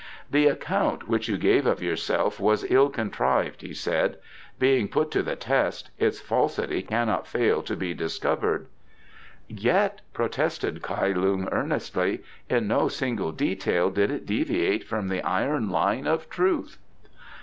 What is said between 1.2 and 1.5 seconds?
you